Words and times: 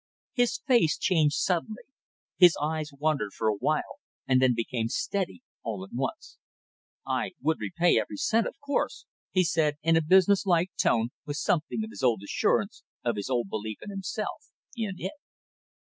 His 0.33 0.57
face 0.57 0.97
changed 0.97 1.35
suddenly. 1.35 1.83
His 2.39 2.57
eyes 2.59 2.89
wandered 2.91 3.33
for 3.33 3.47
awhile 3.47 3.99
and 4.27 4.41
then 4.41 4.55
became 4.55 4.87
steady 4.89 5.43
all 5.61 5.83
at 5.83 5.93
once. 5.93 6.39
"I 7.05 7.33
would 7.39 7.59
repay 7.59 7.99
every 7.99 8.17
cent, 8.17 8.47
of 8.47 8.59
course," 8.59 9.05
he 9.29 9.43
said, 9.43 9.75
in 9.83 9.95
a 9.95 10.01
business 10.01 10.43
like 10.47 10.71
tone, 10.75 11.09
with 11.27 11.37
something 11.37 11.83
of 11.83 11.91
his 11.91 12.01
old 12.01 12.23
assurance, 12.23 12.81
of 13.05 13.15
his 13.15 13.29
old 13.29 13.47
belief 13.49 13.77
in 13.83 13.91
himself, 13.91 14.49
in 14.75 14.95
it. 14.97 15.13